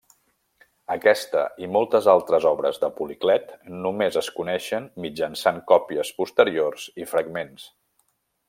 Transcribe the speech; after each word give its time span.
Aquesta 0.93 1.43
i 1.65 1.69
moltes 1.75 2.07
altres 2.13 2.47
obres 2.53 2.81
de 2.85 2.89
Policlet 3.01 3.53
només 3.85 4.19
es 4.25 4.31
coneixen 4.41 4.89
mitjançant 5.07 5.63
còpies 5.73 6.15
posteriors 6.23 6.89
i 7.05 7.11
fragments. 7.17 7.73